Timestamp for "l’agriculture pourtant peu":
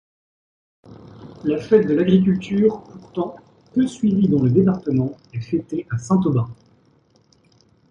1.93-3.85